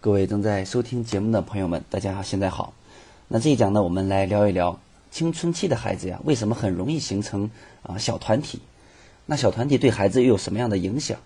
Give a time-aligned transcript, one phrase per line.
[0.00, 2.72] 各位正在收听节目的朋友们，大家好，现在好。
[3.26, 4.78] 那这一讲呢，我们来聊一聊
[5.10, 7.50] 青春期的孩子呀，为什么很容易形成
[7.82, 8.60] 啊小团体？
[9.26, 11.18] 那小团体对孩子又有什么样的影响？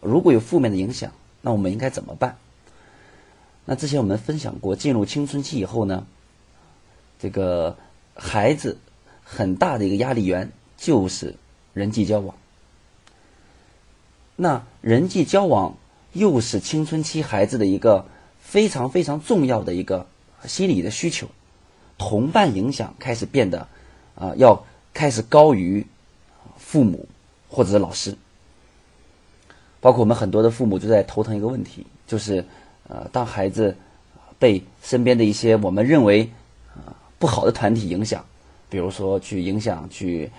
[0.00, 1.10] 如果有负面的影响，
[1.42, 2.36] 那我们应该怎么办？
[3.64, 6.06] 那之前我们分享过，进入青春期以后呢，
[7.18, 7.76] 这个
[8.14, 8.78] 孩子
[9.24, 11.34] 很大的一个压力源就是
[11.74, 12.36] 人际交往。
[14.36, 15.74] 那人际交往
[16.12, 18.06] 又是青春期孩子的一个
[18.40, 20.06] 非常非常重要的一个
[20.44, 21.28] 心理的需求，
[21.96, 23.68] 同伴影响开始变得
[24.14, 25.86] 啊，要开始高于
[26.56, 27.08] 父母
[27.48, 28.16] 或者是老师。
[29.80, 32.44] 包括我们很多的父母就在头疼一个问题，就是
[32.88, 33.76] 呃，当孩子
[34.38, 36.28] 被身边的一些我们认为
[36.74, 38.24] 啊不好的团体影响，
[38.68, 40.30] 比如说去影响去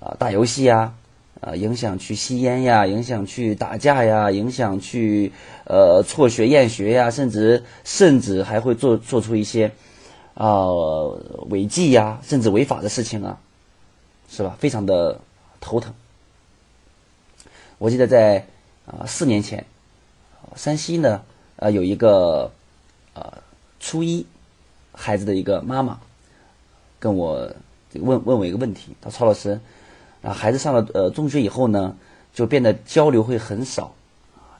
[0.00, 0.94] 啊打游戏啊。
[1.44, 5.30] 啊，影响去吸烟呀，影响去打架呀，影响去
[5.66, 9.70] 呃辍学厌学呀，甚至甚至还会做做出一些
[10.32, 10.64] 啊
[11.50, 13.38] 违纪呀，甚至违法的事情啊，
[14.30, 14.56] 是吧？
[14.58, 15.20] 非常的
[15.60, 15.92] 头疼。
[17.76, 18.46] 我记得在
[18.86, 19.66] 啊四年前，
[20.56, 21.20] 山西呢
[21.56, 22.50] 呃有一个
[23.12, 23.42] 呃
[23.80, 24.24] 初一
[24.92, 26.00] 孩子的一个妈妈
[26.98, 27.52] 跟我
[27.92, 29.60] 问问我一个问题，他说曹老师。
[30.24, 31.94] 啊，孩子上了呃中学以后呢，
[32.32, 33.94] 就变得交流会很少，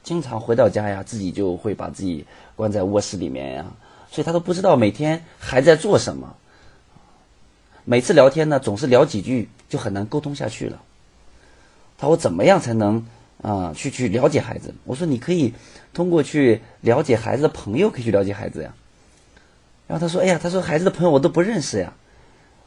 [0.03, 2.23] 经常回到家呀，自己就会把自己
[2.55, 3.65] 关在卧室里面呀，
[4.11, 6.35] 所以他都不知道每天还在做什么。
[7.83, 10.79] 每次聊天呢，总是聊几句就很难沟通下去了。
[11.97, 13.03] 他说怎么样才能
[13.41, 14.71] 啊去去了解孩子？
[14.83, 15.51] 我说你可以
[15.95, 18.71] 通过去了解孩子的朋友，可以去了解孩子呀。
[19.87, 21.91] 然后他说，哎呀，他说孩子的朋友我都不认识呀。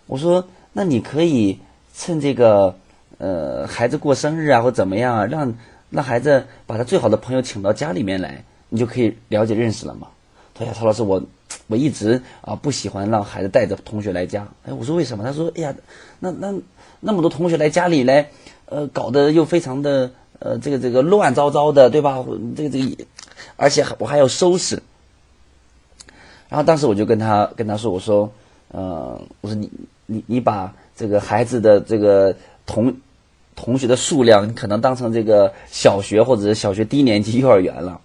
[0.06, 1.60] 我说那你可以
[1.94, 2.76] 趁这个。
[3.18, 5.54] 呃，孩子过生日啊，或怎么样啊，让
[5.90, 10.08] 让孩子把他最好的朋友请到家里面来，你就可以了解认识了嘛。
[10.54, 11.22] 他说：“曹老师，我
[11.66, 15.24] 我一直啊不喜欢让孩子带着同学来家。”哎，我说为什么？
[15.24, 15.74] 他说：“哎呀，
[16.20, 16.54] 那那
[17.00, 18.30] 那么多同学来家里来，
[18.66, 22.24] 呃，搞得又非常的呃这个这个乱糟糟的，对吧？
[22.56, 23.04] 这个这个，
[23.56, 24.82] 而且我还要收拾。”
[26.48, 28.32] 然后当时我就跟他跟他说：“我说，
[28.70, 29.70] 呃，我说你
[30.06, 32.94] 你你把这个孩子的这个同。”
[33.60, 38.00] 同学的数量，你可能当成这个小学或者是小学低年级、幼儿园了。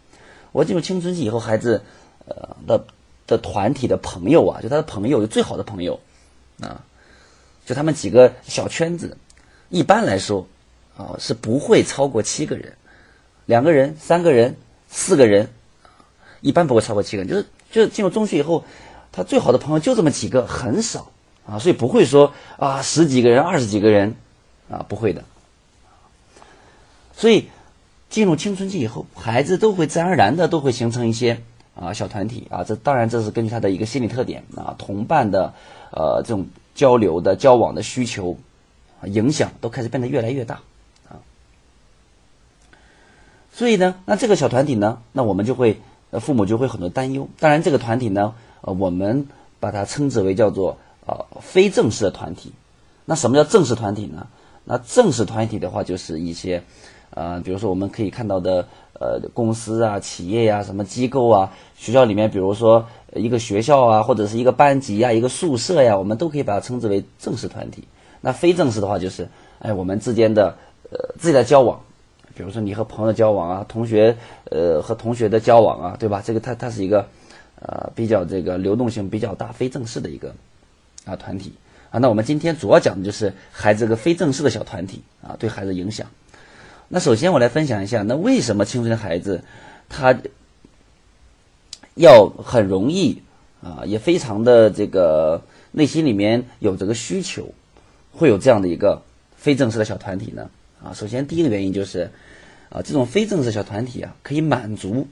[0.52, 1.84] 我进入青春期以后，孩子
[2.25, 2.84] 呃的
[3.28, 6.00] 的团体的朋友啊，就他的朋友，就最好的朋友
[6.59, 6.81] 啊，
[7.68, 9.16] 就他们几个小圈子，
[9.69, 10.47] 一般来说
[10.97, 12.74] 啊是不会超过七个人，
[13.46, 14.56] 两个人、三个人、
[14.90, 15.50] 四个人，
[16.41, 17.30] 一般不会超过七个人。
[17.31, 18.66] 就是就是进入中学以后，
[19.12, 21.12] 他最好的朋友就这么几个，很少
[21.46, 24.16] 啊，所以不会说啊十几个人、二十几个人
[24.68, 25.24] 啊，不会的。
[27.16, 27.47] 所以，
[28.09, 31.41] 进入青春期以后，孩子都会自然而然的都会形成一些
[31.75, 32.63] 啊小团体啊。
[32.63, 35.53] 这当然这是根据他的一个心理特点啊，同伴的
[35.91, 38.38] 呃这种交流的交往的需求
[39.06, 40.59] 影响都开始变得越来越大
[41.07, 41.22] 啊。
[43.52, 45.79] 所以呢，那这个小团体呢，那我们就会
[46.19, 47.29] 父母就会很多担忧。
[47.40, 49.28] 当然，这个团体呢，呃，我们
[49.59, 52.52] 把它称之为叫做呃非正式的团体。
[53.06, 54.28] 那什么叫正式团体呢？
[54.66, 56.63] 那正式团体的话，就是一些。
[57.16, 58.66] 呃，比如说我们可以看到的，
[59.00, 67.84] 呃，公司啊、企业呀、什么机构啊、学校里面，比如说一个学校啊，或者是一个班级呀、一个宿舍呀，我们都可以把它称之为正式团体。
[68.22, 69.28] 那非正式的话，就是
[69.59, 70.56] 哎，我们之间的
[70.90, 71.79] 呃自己的交往，
[72.34, 74.18] 比如说你和朋友交往啊，同学
[74.50, 76.22] 呃和同学的交往啊，对吧？
[76.25, 77.06] 这个它它是一个
[77.62, 80.34] 呃比较这个流动性比较大、非正式的一个
[81.06, 81.53] 啊团体
[81.91, 82.00] 啊。
[82.00, 86.07] 那我们今天主要讲的就是孩子这个非正式的小团体啊，对孩子影响。
[86.93, 89.43] 那首先我来分享一下，那为什么青春孩子
[89.89, 90.15] 他
[91.95, 93.23] 要很容易
[93.63, 97.51] 啊，也非常的这个内心里面有这个需求，
[98.11, 99.01] 会有这样的一个
[99.35, 100.51] 非正式的小团体呢？
[100.83, 102.11] 啊，首先第一个原因就是
[102.69, 105.07] 啊，这种非正式小团体啊，可以满足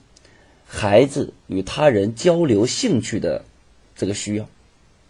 [0.67, 3.43] 孩子与他人交流兴趣的
[3.95, 4.45] 这个需要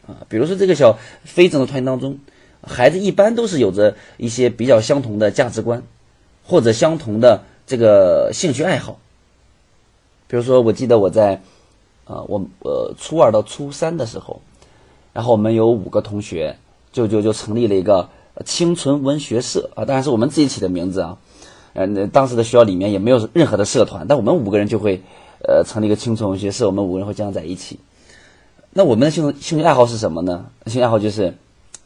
[0.08, 0.26] 啊。
[0.30, 2.18] 比如说这个小非正式团体当中，
[2.66, 5.84] 孩子一般都是有着一些比较相同的价值观。
[6.44, 9.00] 或者相同的这个兴趣爱好，
[10.28, 11.42] 比如说，我记得我在，
[12.06, 14.42] 呃，我呃初二到初三的时候，
[15.14, 16.58] 然后我们有五个同学，
[16.92, 18.10] 就就就成立了一个
[18.46, 21.18] 清纯文学社啊，当然是我们自己起的名字啊，
[21.74, 25.02] 呃，那当时的学校里面也没有任何的社团，但我们五个人就会
[25.48, 27.80] 呃成立一个清纯文学社，我们五个人会经常在一起。
[28.74, 30.46] 那我们的兴兴趣爱好是什么呢？
[30.66, 31.36] 兴趣爱好就是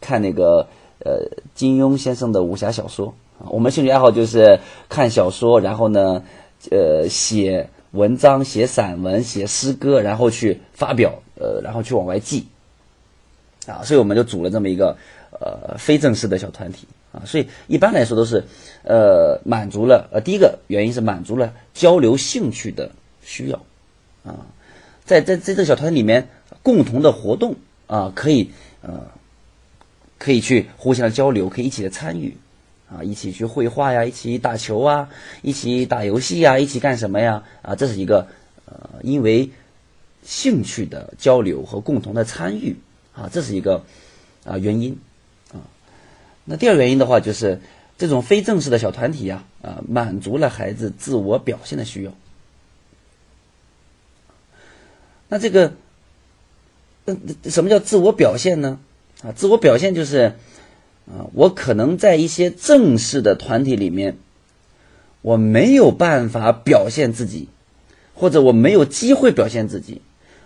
[0.02, 0.68] 看那个
[1.00, 3.14] 呃金庸先生的武侠小说。
[3.40, 6.24] 我们兴趣爱好就是看小说，然后呢，
[6.72, 12.48] 呃，写文章、写散文、写诗歌，然后去发表，呃，然后去往外寄，
[13.68, 14.98] 啊，所以我们就组了这么一个
[15.32, 17.24] 呃非正式的小团体啊。
[17.26, 18.44] 所以一般来说都是
[18.84, 22.90] 呃满足了呃第一个原因是满足了交流兴趣的
[23.22, 23.58] 需要
[24.24, 24.48] 啊，
[25.04, 26.28] 在在在这个小团体里面
[26.64, 27.56] 共同的活动
[27.88, 28.50] 啊，可以
[28.82, 29.02] 呃
[30.18, 32.36] 可以去互相交流，可以一起的参与。
[32.88, 35.10] 啊，一起去绘画呀，一起打球啊，
[35.42, 37.44] 一起打游戏呀，一起干什么呀？
[37.64, 38.28] 啊，这是一个
[38.66, 39.50] 呃，因为
[40.24, 42.76] 兴趣的交流和共同的参与
[43.16, 43.84] 啊，这是一个
[44.44, 45.00] 啊原因
[45.52, 45.66] 啊。
[46.46, 47.60] 那第二原因的话，就是
[47.98, 52.14] 这种非正式的小团体呀，啊，满足了孩子自我表现的需要。
[55.28, 55.74] 那这个，
[57.06, 58.80] 嗯，什么叫自我表现呢？
[59.24, 60.36] 啊，自我表现就是。
[61.08, 64.18] 啊，我可能在一些正式的团体里面，
[65.22, 67.48] 我没有办法表现自己，
[68.16, 70.02] 或者我没有机会表现自己，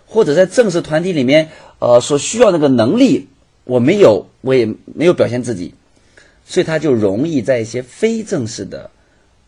[0.06, 1.48] 或者在正式团体里面，
[1.78, 3.28] 呃，所需要那个能力
[3.64, 5.72] 我没有，我也没有表现自己，
[6.44, 8.90] 所以他就容易在一些非正式的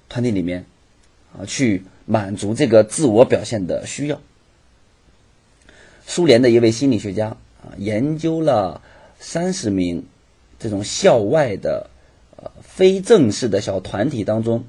[0.08, 0.64] 团体里面，
[1.38, 4.18] 啊，去满足这个自我表现的需要。
[6.06, 8.80] 苏联的一位心理学家啊，研究了
[9.20, 10.06] 三十名。
[10.62, 11.90] 这种校外的
[12.36, 14.62] 呃非正式的小团体当中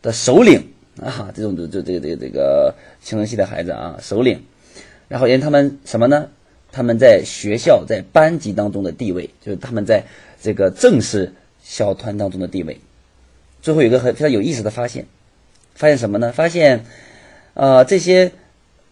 [0.00, 0.72] 的首领
[1.02, 4.42] 啊，这种就就这个这个这个青春期的孩子啊，首领，
[5.08, 6.30] 然后因为他们什么呢？
[6.72, 10.04] 他们在学校在班级当中的地位，就是他们在
[10.40, 12.80] 这个正式小团当中的地位。
[13.60, 15.04] 最后有一个很非常有意思的发现，
[15.74, 16.32] 发现什么呢？
[16.32, 16.86] 发现
[17.52, 18.32] 啊，这些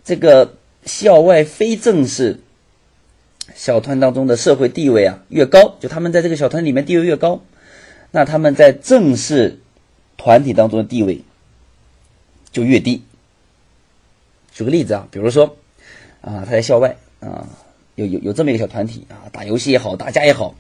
[0.04, 0.52] 这个
[0.84, 2.40] 校外非正式。
[3.55, 7.43] 小团当中的社会地位啊越高，就他们在这个小团里面地位越高，
[8.11, 9.58] 那他们在正式
[10.17, 11.23] 团体当中的地位
[12.50, 13.02] 就越低。
[14.52, 15.56] 举个例子啊，比如说
[16.23, 17.46] 啊，他在校外啊
[17.96, 20.55] 有有有这么一个小团体啊，打游戏也好，打架也好，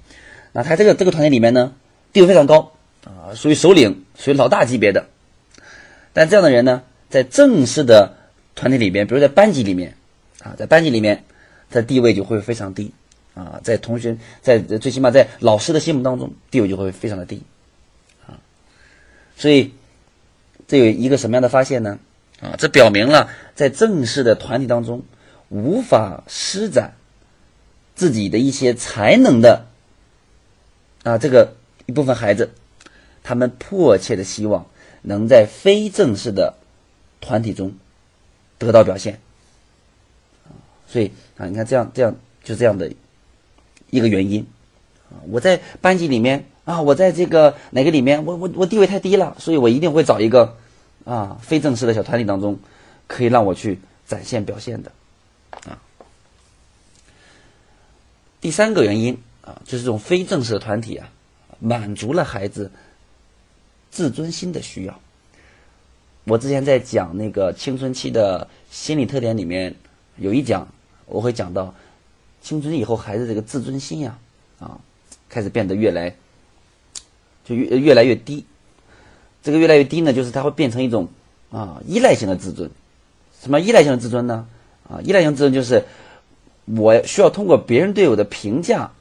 [0.52, 1.72] 那他这个这个团体里面呢
[2.12, 2.72] 地位非常高
[3.04, 5.06] 啊，属于首领，属于老大级别的。
[6.12, 8.14] 但这样的人呢，在正式的
[8.54, 9.96] 团体里面，比如在班级里面
[10.42, 11.24] 啊，在班级里面。
[11.74, 12.92] 他地位就会非常低，
[13.34, 17.42] 啊，在同学在最起码在老师的心目当中，地位就会非常的低，
[18.28, 18.38] 啊，
[19.36, 19.74] 所以
[20.68, 21.98] 这有一个什么样的发现呢？
[22.40, 25.02] 啊，这表明了在正式的团体当中
[25.48, 26.94] 无法施展
[27.96, 29.66] 自己的一些才能的
[31.02, 31.56] 啊，这个
[31.86, 32.52] 一部分孩子，
[33.24, 34.66] 他们迫切的希望
[35.02, 36.54] 能在非正式的
[37.20, 37.74] 团体中
[38.58, 39.18] 得到表现。
[40.94, 42.14] 所以啊，你看这样这样
[42.44, 42.92] 就这样的
[43.90, 44.46] 一个原因
[45.10, 50.56] 啊，我在班级里面啊，我在这个哪个里面，我我我地位太低了，所以我一定会找一个
[51.04, 52.60] 啊非正式的小团体当中，
[53.08, 54.92] 可以让我去展现表现的
[55.66, 55.82] 啊。
[58.40, 61.08] 第三个原因啊，就是这种非正式的团体啊，
[61.58, 62.70] 满足了孩子
[63.90, 65.00] 自尊心的需要。
[66.22, 69.74] 我之前在讲那个青春期的心理特点里面
[70.18, 70.68] 有一讲。
[71.06, 71.74] 我会讲到，
[72.42, 74.18] 青春以后孩子这个自尊心呀，
[74.58, 74.80] 啊，
[75.28, 76.14] 开始变得越来，
[77.44, 78.44] 就越越来越低。
[79.42, 81.08] 这个越来越低呢，就是他会变成一种
[81.50, 82.70] 啊依赖性的自尊。
[83.42, 84.46] 什么依赖性的自尊呢？
[84.88, 85.84] 啊，依赖性自尊就是
[86.64, 88.92] 我需要通过别人对我的评价，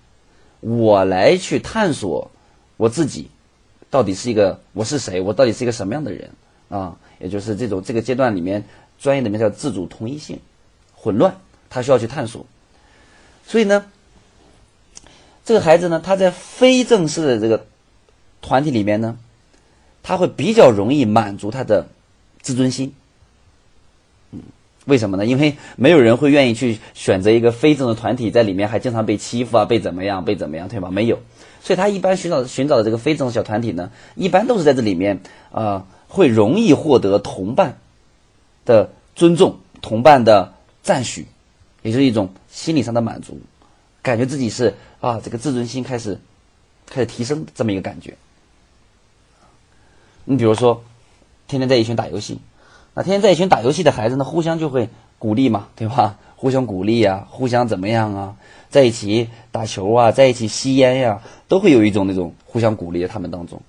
[0.60, 2.30] 我来去探索
[2.78, 3.30] 我自己
[3.90, 6.32] 到底是一个我是谁，我到底是一个什么样的人
[6.68, 6.98] 啊？
[7.20, 8.66] 也就是这种这个阶段里面
[9.00, 10.40] 专业的名叫自主同一性
[10.94, 11.38] 混乱。
[11.74, 12.46] 他需要去探索，
[13.48, 13.86] 所以呢，
[15.44, 17.66] 这个孩子呢，他在非正式的这个
[18.44, 19.18] 团体里面呢，
[20.04, 21.88] 他会比较容易满足他的
[22.44, 22.94] 自尊心。
[24.30, 24.42] 嗯，
[24.86, 25.26] 为什么呢？
[25.26, 30.92] 因为没有人会愿意去选择一个非正式团体，在里面还经常被欺负啊，被怎么样，被怎么样，对吧？
[30.92, 31.18] 没有，
[31.64, 37.80] 所以他一般寻找寻找的这个非正式小团体呢，一般都是在这里面啊，会容易获得同伴
[38.64, 40.54] 的尊重，同伴的
[40.84, 41.26] 赞许。
[41.84, 43.40] 也是一种心理上的满足，
[44.02, 46.20] 感觉自己是啊，这个自尊心开始
[46.88, 48.16] 开始提升这么一个感觉。
[50.26, 50.84] 你比如说，
[51.48, 52.40] 天天在一群打游戏，
[52.94, 56.18] 那天天在一群打游戏的孩子呢，互相就会鼓励嘛，对吧？
[56.38, 58.36] 互相鼓励呀，互相怎么样啊？
[58.70, 63.62] 在一起打球啊，在一起吸烟呀，都会有一种那种互相鼓励的他们当中。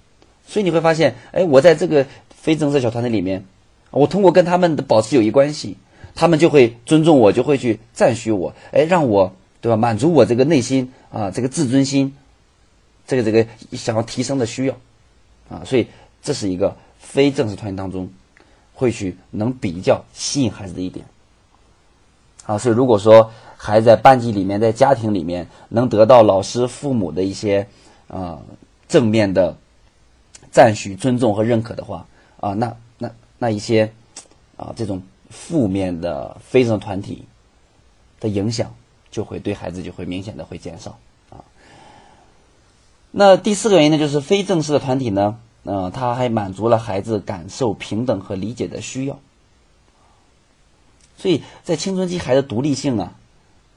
[0.47, 3.45] 所以你会发现，哎，我在这个非正式小团体里面，
[3.91, 5.77] 我通过跟他们的保持友谊关系。
[6.15, 9.77] 他们就会尊重我，就会去赞许我，哎，让我对吧？
[9.77, 12.15] 满足我这个内心啊，这个自尊心，
[13.07, 14.77] 这个这个想要提升的需要，
[15.49, 15.89] 啊，所以
[16.23, 18.11] 这是一个非正式团体当中
[18.75, 21.07] 会去能比较吸引孩子的一点。
[22.47, 27.67] 啊，所以如果说孩子在班级里面，在家庭里面能得到老师、父母的一些
[28.07, 28.41] 啊
[28.87, 29.57] 正面的
[30.53, 32.07] 赞许、尊重和认可的话，
[32.39, 33.93] 啊，那那那一些
[34.59, 35.03] 啊这种
[35.35, 37.25] 负面的非正团体
[38.21, 38.75] 的影响，
[39.11, 40.99] 就会对孩子就会明显的会减少
[41.29, 41.45] 啊。
[43.11, 49.19] 那第四个原因呢，就是非正式的团体呢，呃，它还满足了孩子感受平等和理解的需要。
[51.19, 53.13] 所以在青春期，孩子独立性啊，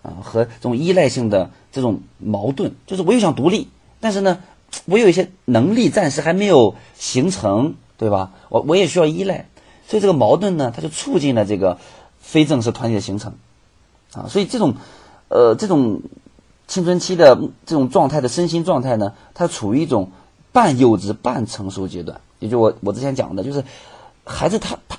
[0.04, 3.68] 啊和这种依赖性的这种矛盾，就是我又想独立，
[4.00, 4.42] 但是呢，
[4.86, 8.32] 我有一些能力暂时还没有形成，对吧？
[8.50, 9.48] 我我也需要依赖，
[9.88, 11.80] 所以这个矛盾呢，它就促进了这个
[12.20, 13.34] 非正式团体的形成，
[14.14, 14.76] 啊，所以这种，
[15.30, 16.02] 呃，这种
[16.68, 20.12] 青春期的这种状态的身心状态呢，它处于一种
[20.52, 23.64] 半幼稚半成熟阶段，也就我我之前讲的，就是
[24.26, 24.98] 孩子他他。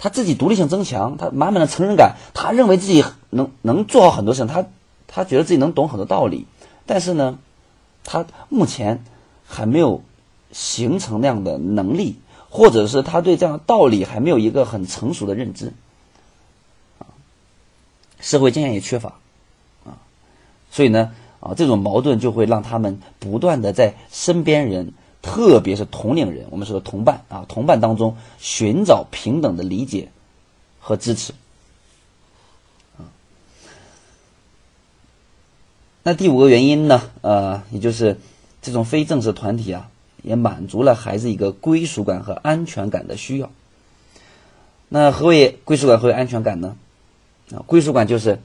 [0.00, 4.64] 他自己独立性增强，他满满的成人感，他认为自己能能做好很多事情，他
[5.08, 6.46] 他觉得自己能懂很多道理，
[6.86, 7.40] 但是呢，
[8.04, 9.02] 他目前
[9.44, 10.04] 还没有
[10.52, 12.20] 形成那样的能力，
[12.50, 15.72] 或者是他对这样的道理还没有一个很成熟的认知，
[16.98, 17.06] 啊，
[18.20, 19.18] 社会经验也缺乏，
[19.84, 19.98] 啊，
[20.70, 24.94] 所以呢，啊，这种矛盾就会让他们不断的在身边人。
[25.20, 30.10] 特别是同龄人，我们说的同伴啊，同伴当中寻找平等的理解
[30.78, 31.34] 和支持。
[36.04, 37.02] 那第五个原因呢？
[37.22, 38.18] 呃，也就是
[38.62, 39.90] 这种非正式团体啊，
[40.22, 43.50] 也满足了孩子一个归属感和安全感的需要。
[44.88, 46.76] 那何为归属感和安全感呢？
[47.52, 48.40] 啊，归属感就是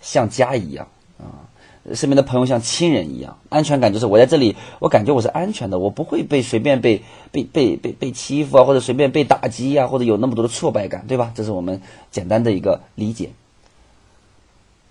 [0.00, 0.88] 像家一样
[1.18, 1.48] 啊。
[1.94, 7.02] 身边的朋友像亲人一样，安全感就是我在这里，我感觉我是安全的，我不会被随便被
[7.32, 11.32] 被被被被欺负啊，或者随便被打击啊，或者有那么多的挫败感，对吧？
[11.34, 13.30] 这是我们简单的一个理解。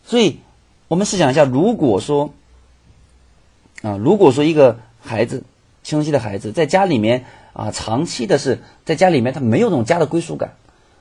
[0.04, 0.40] 所以，
[0.90, 2.34] 我们试想一下，如果说
[3.82, 5.46] 啊，如果说一个孩子，
[5.84, 10.54] 青春期的孩子在家里面啊，长期的是在家里面，他没有那种家的归属感，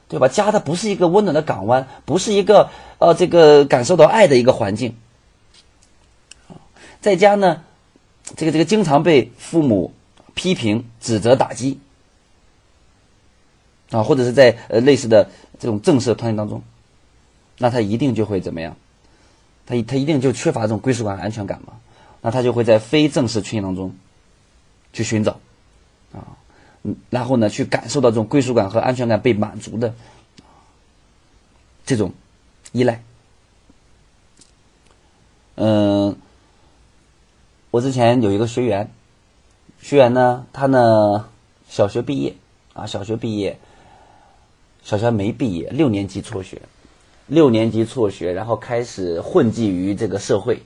[0.08, 0.28] 对吧？
[0.28, 4.96] 家它不是一个温暖的港湾，不是一个呃这个感受到爱的一个环境。
[7.00, 7.62] 在家呢，
[8.36, 9.92] 这个这个经常被父母
[10.34, 11.78] 批评、指责、打击
[13.90, 16.62] 啊，或者是在呃类似的这种正式的团体当中，
[17.58, 18.76] 那他一定就会怎么样？
[19.66, 21.74] 他他一定就缺乏这种归属感、安全感嘛？
[22.22, 23.94] 那他就会在非正式群体当中
[24.92, 25.40] 去寻找。
[26.12, 26.36] 啊，
[26.82, 29.94] 嗯，然后呢，去感受到这种归属感和安全感被满足的
[31.86, 32.12] 这种
[32.72, 33.02] 依赖，
[35.56, 36.16] 嗯。
[37.72, 38.90] 我之前有一个学员，
[39.80, 41.28] 学员呢，他呢
[41.68, 42.34] 小学毕业
[42.72, 43.60] 啊，小学毕业，
[44.82, 46.62] 小学没毕业，六年级辍学，
[47.28, 50.60] 六年级辍学，然后开始混迹于这个社会，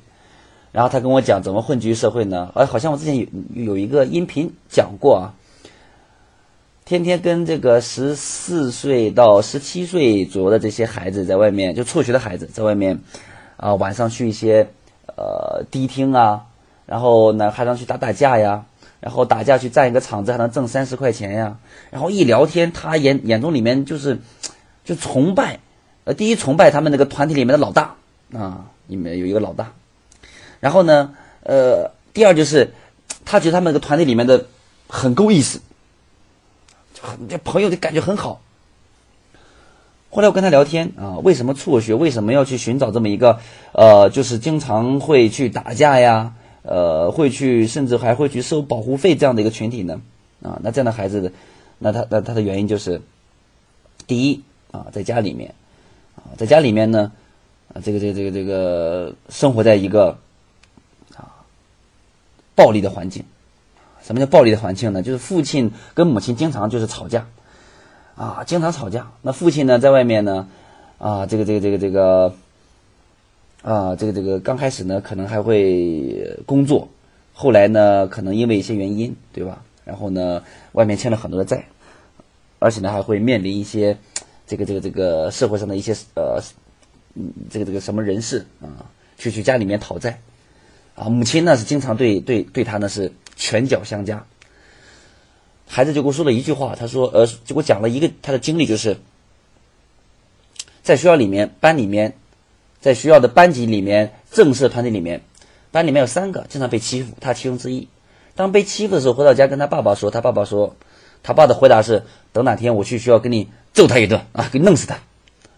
[0.75, 2.51] 然后他跟我讲怎么混迹于社会呢？
[2.57, 5.25] 哎，好像我之前有有一个音频讲过啊，
[6.85, 12.99] 天天跟这个十四岁到十七岁左右的这些孩子在外面，就辍学的孩子在外面
[13.57, 14.67] 啊，晚上去一些
[15.07, 16.47] 呃迪厅啊。
[16.87, 18.67] 然后呢，还能去打打架呀，
[19.01, 21.57] 然后打架去占一个场子，还能挣三十块钱呀。
[21.93, 24.19] 然后一聊天，他眼眼中里面就是，
[24.85, 25.61] 就崇拜，
[26.03, 27.95] 呃，第一崇拜他们那个团体里面的老大
[28.33, 29.73] 啊，里面有一个老大。
[30.65, 32.73] 然后呢，呃，第二就是，
[33.27, 34.47] 他觉得他们那个团队里面的
[34.89, 35.61] 很够意思，
[37.29, 38.41] 这朋友的感觉很好。
[40.09, 41.93] 后来我跟他聊天啊，为什么辍学？
[41.93, 43.41] 为什么要去寻找这么一个，
[43.73, 46.33] 呃，就是经常会去打架呀？
[46.63, 50.01] 呃，会去，甚至还会去收保护费这样的一个群体呢，
[50.43, 51.31] 啊，那这样的孩子，
[51.79, 53.03] 那他那他的原因就是，
[54.07, 55.53] 第一啊，在家里面，
[56.17, 57.13] 啊，在家里面呢，
[57.75, 60.17] 啊，这个这个这个这个生活在一个
[62.55, 63.25] 暴力的环境，
[64.03, 65.03] 什么叫暴力的环境呢？
[65.03, 67.27] 就是父亲跟母亲经常就是吵架，
[68.17, 69.11] 啊，经常吵架。
[69.23, 70.49] 那父亲呢，在外面呢，
[70.99, 72.35] 啊，这个这个这个这个。
[73.65, 76.87] 啊，这个这个刚开始呢，可能还会工作，
[77.33, 79.65] 后来呢，可能因为一些原因，对吧？
[79.87, 80.43] 然后呢，
[80.73, 81.65] 外面欠了很多的债，
[82.59, 83.97] 而且呢，还会面临一些
[84.47, 86.39] 这个这个这个社会上的一些呃，
[87.15, 88.85] 嗯，这个这个什么人士啊，
[89.17, 90.21] 去去家里面讨债，
[90.95, 94.27] 啊，母亲呢是经常对对对他呢是拳脚相加，
[95.69, 98.99] 孩子就跟我说了一句话，他说呃，就给我讲了一个他的经历，就是
[100.83, 102.15] 在学校里面班里面。
[102.81, 105.23] 在学校的班级里面，正式团体里面，
[105.73, 107.89] 班里面有三个经常被欺负，他其中之一。
[108.35, 110.77] 当被欺负的时候，回到家跟他爸爸说，他爸爸说
[111.25, 112.03] ：“他爸的回答是：
[112.35, 114.99] 等哪天我去学校给你揍他一顿啊，给弄死他。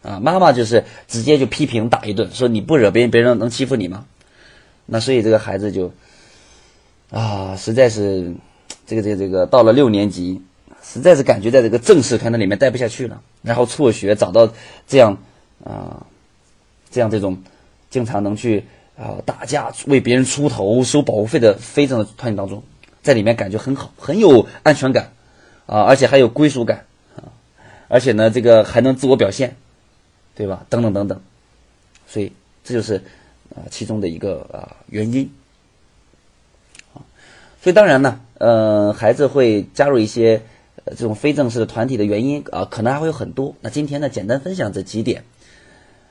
[0.08, 4.06] 啊，妈妈就是直接就批评打一顿，说你不惹别人，别人能欺负你吗？
[4.86, 5.92] 那所以这个孩子就
[7.10, 8.32] 啊，实在是
[8.86, 10.40] 这个这个这个到了六年级，
[10.82, 14.52] 实在是感觉在这个正式团体里面待不下去了，然后辍学，找到
[14.86, 15.18] 这样
[15.64, 16.06] 啊
[16.90, 17.42] 这样这种
[17.90, 18.64] 经常能去
[18.96, 22.62] 啊打架、为别人出头、收保护费的非正式团体当中，
[23.02, 25.12] 在里面感觉很好，很有安全感
[25.66, 27.34] 啊，而且还有归属感啊，
[27.88, 29.56] 而且呢，这个还能自我表现。
[30.38, 30.66] 对吧？
[30.68, 31.18] 等等等等，
[32.06, 32.30] 所以
[32.62, 33.02] 这就是
[33.54, 35.30] 啊其中的一个啊原因
[36.94, 37.04] 啊。
[37.62, 40.42] 所以当然呢，呃，孩子会加入一些
[40.84, 43.54] 呃这种非正式的团体的原因啊，可能还会有很多。
[43.60, 45.24] 那今天呢，简单分享这几点。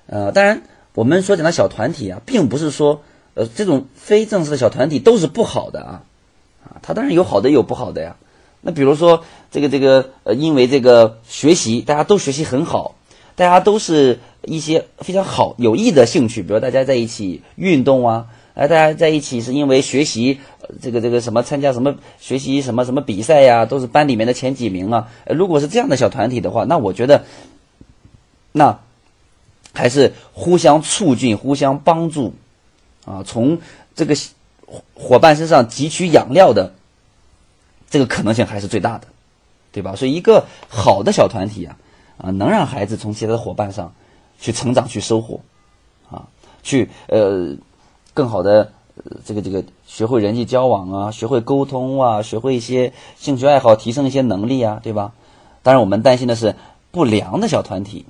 [0.07, 0.61] 呃，当然
[0.93, 3.01] 我们所讲的小团体啊，并不是说
[3.33, 6.03] 呃这种非正式的小团体都是不好的啊
[6.63, 8.15] 啊，它当然有好的，有不好的呀。
[8.61, 12.95] 那比如说这个这个呃，因为这个学习，大家都学习很好。
[13.37, 20.39] 大家都是一些非常好有益的兴趣，比如大家在一起运动啊，哎，大家在一起是因为学习，
[20.81, 25.09] 这个这个什么参加什么学习什么什么比赛呀，都是班里面的前几名啊。
[25.27, 27.25] 如果是这样的小团体的话，那我觉得，
[28.51, 28.79] 那
[29.73, 32.33] 还是互相促进、互相帮助，
[33.05, 33.59] 啊，从
[33.95, 34.15] 这个
[34.93, 36.73] 伙伴身上汲取养料的
[37.89, 39.07] 这个可能性还是最大的，
[39.71, 39.95] 对吧？
[39.95, 41.77] 所以一个好的小团体啊。
[42.17, 43.93] 啊，能让孩子从其他的伙伴上
[44.39, 45.39] 去成长、去收获，
[46.09, 46.27] 啊，
[46.61, 47.55] 去呃
[48.13, 48.71] 更好的
[49.25, 55.13] 这个这个学会人际交往啊，学会沟通啊，学会一些兴趣爱好，提升一些能力啊，对吧？
[55.63, 56.55] 当然，我们担心的是
[56.91, 58.05] 不良的小团体，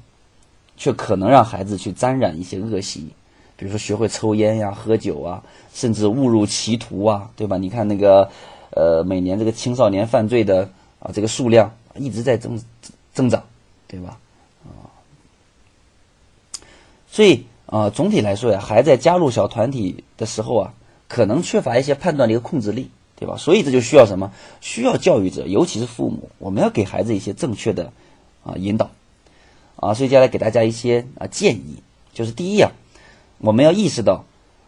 [0.78, 3.08] 却可能让孩子去沾染一些恶习，
[3.56, 5.42] 比如说学会抽烟呀、喝酒啊，
[5.74, 7.58] 甚至误入歧途啊，对吧？
[7.58, 8.30] 你看那个
[8.72, 12.62] 呃，每年这个青少年犯罪的啊这个数量一直在增
[13.14, 13.42] 增长。
[13.88, 14.18] 对吧？
[17.16, 20.74] 所以啊，总体来说呀，孩子在加入小团体的时候啊，
[21.08, 23.38] 可能缺乏一些判断力和控制力，对吧？
[23.38, 24.34] 所以这就需要什么？
[24.60, 27.94] 需要教育者，尤其是父母，我们要给孩子一些正确的
[28.44, 28.90] 啊引导
[29.78, 29.94] 啊。
[29.94, 31.78] 所以接下来给大家一些啊建议，
[32.14, 32.74] 就是第一啊，
[33.38, 34.26] 我们要意识到，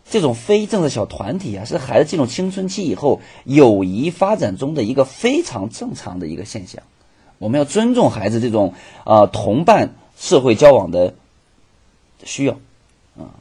[0.09, 6.81] 这种非正式小团体啊，是孩子进入青春期以后友谊发展中的一个非常正常的一个现象。
[7.39, 11.13] 我们要尊重孩子这种啊同伴社会交往的
[12.23, 12.53] 需要，
[13.17, 13.35] 啊，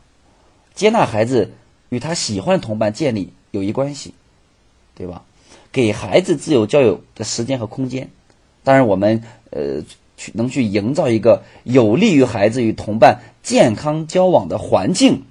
[0.75, 1.53] 接纳孩子
[1.89, 4.15] 与他喜欢的同伴建立友谊关系，
[4.95, 5.25] 对吧？
[5.73, 8.11] 给孩子自由交友的时间和空间。
[8.65, 9.83] 当然，我们呃
[10.17, 15.23] 去能去营造一个有利于孩子与同伴健康交往的环境，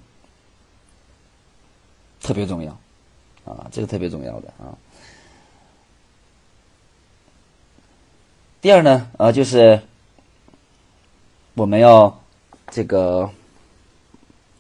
[2.22, 2.78] 特别重要，
[3.44, 4.78] 啊，这个特别重要的啊。
[8.62, 9.82] 第二呢，呃，就是
[11.56, 12.22] 我们要
[12.72, 13.30] 这个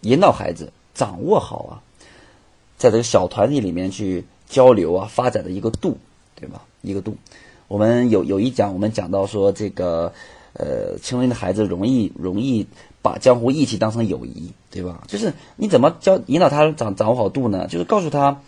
[0.05, 1.73] 引导孩子掌握好啊，
[2.77, 5.97] 在这个小团体里面去交流啊，发展的一个度，
[6.39, 6.61] 对吧？
[6.81, 7.17] 一个度。
[7.67, 10.13] 我们有有一讲，我们讲到说，这个
[10.53, 12.67] 呃，青春的孩子容易容易
[13.01, 15.03] 把江湖义气当成友谊，对吧？
[15.07, 17.65] 就是你怎么教引导他掌掌握好度呢？
[17.67, 18.39] 就是告诉他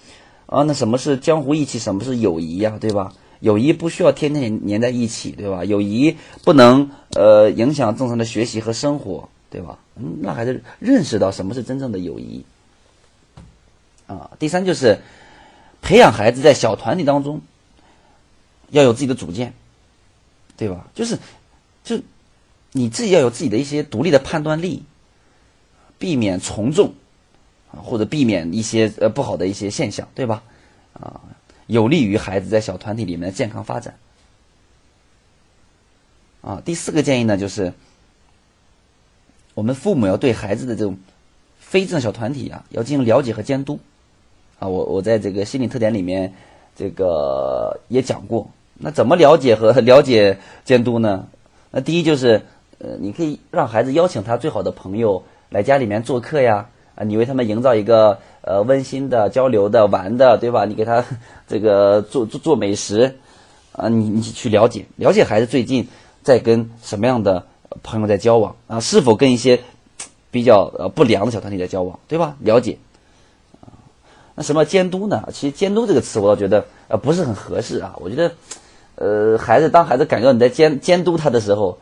[0.45, 3.13] 啊，那什么是江湖义气，什么是友谊呀，对吧？
[3.39, 5.65] 友谊不需要天天黏在一起，对吧？
[5.65, 9.79] 友谊不能呃影响正常的学习和生活，对吧？
[9.99, 12.45] 嗯，让孩子认识到什么是真正的友谊。
[14.07, 14.99] 啊，第三就是
[15.81, 17.41] 培养孩子在小团体当中
[18.69, 19.53] 要有自己的主见，
[20.55, 20.87] 对吧？
[20.95, 21.17] 就是
[21.83, 21.99] 就
[22.71, 24.83] 你自己要有自己的一些独立的判断力，
[25.97, 26.93] 避免从众
[27.71, 30.43] 啊，或者避免一些呃不好的一些现象，对吧？
[30.93, 31.21] 啊。
[31.67, 33.97] 有利于孩子在小团体里面的健康发展。
[36.39, 37.73] 啊，第四个建议呢，就是
[39.57, 40.99] 我们父母要对孩子的这种
[41.57, 43.79] 非正小团体啊，要进行了解和监督。
[44.59, 46.31] 啊，我我在这个心理特点里面
[46.75, 48.51] 这个也讲过。
[48.75, 51.25] 那怎么了解和 了解监督呢？
[51.71, 52.43] 那第一就是，
[52.77, 56.69] 呃，你可以让孩子邀请他最好的朋友来家里面做客呀。
[56.93, 60.65] 啊，你为他们营造一个呃温馨的交流的玩的，对吧？
[60.65, 61.03] 你给他
[61.49, 63.15] 这个做做做美食，
[63.71, 65.87] 啊，你你去了解了解孩子最近
[66.21, 67.47] 在跟什么样的
[67.83, 68.79] 朋友在交往啊？
[68.79, 69.61] 是否跟一些
[70.31, 72.35] 比较呃不良的小团体在交往，对吧？
[72.39, 72.77] 了解
[73.61, 73.69] 啊，
[74.35, 75.29] 那什么监督呢？
[75.33, 77.95] 其实监督这个词，我倒觉得呃不是很合适啊。
[77.97, 78.33] 我觉得
[78.95, 81.77] 呃孩子当孩子感觉到你在监监督他的时候，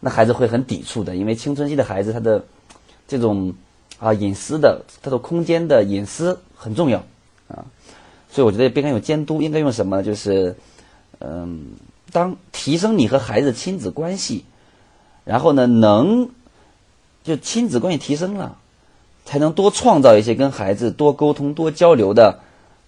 [0.00, 2.44] 那孩子会很抵触的，因为青春期的孩子他的
[3.06, 3.54] 这种。
[4.00, 7.00] 啊，隐私的，他的空间的隐私很重要
[7.48, 7.66] 啊，
[8.30, 10.04] 所以我觉得不应该用监督，应该用什么？
[10.04, 10.54] 就是，
[11.18, 11.72] 嗯，
[12.12, 14.44] 当提升你和孩子亲子关系，
[15.28, 16.30] 然后呢，能
[17.22, 18.56] 就亲子关系提升了，
[19.26, 22.38] 才能多创造一些跟孩子多沟通、多交流的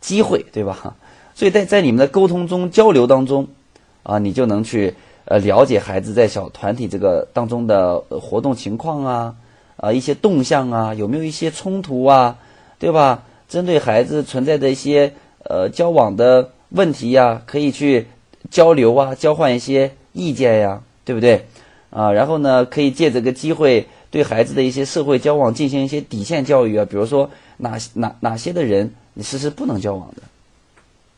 [0.00, 0.96] 机会，对吧？
[1.36, 3.48] 所以在在你们的沟通中、交流当中，
[4.04, 4.94] 啊，你就能去
[5.26, 9.34] 呃了解孩子在小团体这个当中的活动情况啊，
[9.76, 12.38] 啊一些动向啊，有没有一些冲突啊，
[12.78, 13.24] 对吧？
[13.50, 15.12] 针对孩子存在的一些
[15.44, 18.06] 呃交往的问题呀，可以去
[18.50, 21.46] 交流啊，交换一些意见呀，对不对？
[21.90, 30.22] 啊，然后呢，可以借这个机会对孩子的一些社会交往进行一些底线教育啊，比如说哪哪哪些的人你是是不能交往的，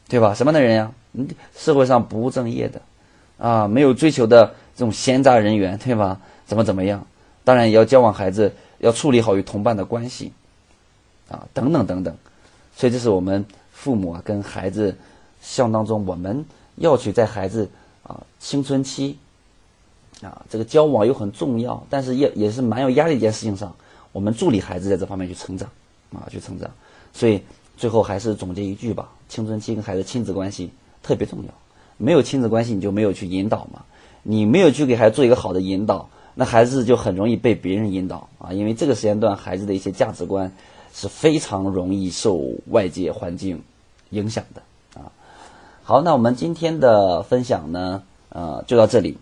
[0.09, 0.33] 对吧？
[0.35, 0.91] 什么样的人呀？
[1.13, 2.81] 嗯，社会上不务正业的，
[3.37, 6.19] 啊，没有追求的这种闲杂人员，对吧？
[6.47, 7.07] 怎么怎么样？
[7.45, 10.33] 当然也要交往孩子，要处理好与同伴的关系，
[11.29, 12.17] 啊，等等等等。
[12.75, 14.97] 所以这是我们父母啊跟孩子
[15.43, 16.43] 相当中，我们
[16.77, 17.69] 要去在孩子
[18.05, 19.19] 啊青春期。
[20.23, 23.75] 啊，这个交往又很重要，但是也也是蛮有压力一件事情上，
[24.13, 25.69] 我们助力孩子在这方面去成长，
[26.15, 26.71] 啊，去成长。
[27.13, 27.43] 所以
[27.77, 30.71] 最后还是总结一句吧：青春期跟孩子亲子关系
[31.03, 31.53] 特别重要。
[31.99, 33.83] 没有亲子关系，你就没有去引导嘛。
[34.23, 38.53] 你没有去给孩子做一个好的引导，那孩子就很容易被别人引导啊。
[38.53, 40.51] 因为这个时间段，孩子的一些价值观
[40.95, 43.61] 是非常容易受外界环境
[44.11, 44.63] 影响的
[45.01, 45.11] 啊。
[45.83, 49.19] 好，那我们今天的分享呢，呃，就到这里。